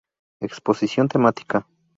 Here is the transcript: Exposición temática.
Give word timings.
Exposición 0.47 1.05
temática. 1.13 1.57